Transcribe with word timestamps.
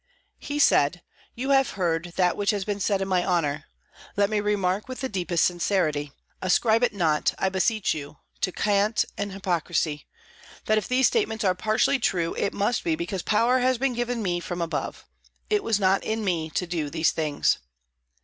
He 0.39 0.57
said: 0.57 1.03
"You 1.35 1.51
have 1.51 1.73
heard 1.77 2.13
that 2.15 2.35
which 2.35 2.49
has 2.49 2.65
been 2.65 2.79
said 2.79 3.03
in 3.03 3.07
my 3.07 3.23
honour. 3.23 3.65
Let 4.17 4.31
me 4.31 4.39
remark 4.39 4.87
with 4.87 5.01
the 5.01 5.07
deepest 5.07 5.43
sincerity 5.43 6.11
ascribe 6.41 6.81
it 6.83 6.91
not, 6.91 7.35
I 7.37 7.49
beseech 7.49 7.93
you, 7.93 8.17
to 8.39 8.51
cant 8.51 9.05
and 9.15 9.31
hypocrisy 9.31 10.07
that 10.65 10.79
if 10.79 10.87
these 10.87 11.05
statements 11.05 11.43
are 11.43 11.53
partially 11.53 11.99
true, 11.99 12.33
it 12.35 12.51
must 12.51 12.83
be 12.83 12.95
because 12.95 13.21
power 13.21 13.59
has 13.59 13.77
been 13.77 13.93
given 13.93 14.23
me 14.23 14.39
from 14.39 14.59
above. 14.59 15.05
It 15.51 15.63
was 15.63 15.79
not 15.79 16.03
in 16.03 16.25
me 16.25 16.49
to 16.49 16.65
do 16.65 16.89
these 16.89 17.11
things." 17.11 17.59